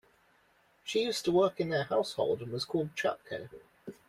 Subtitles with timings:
[0.83, 3.49] She used to work in their household and was called Chapko.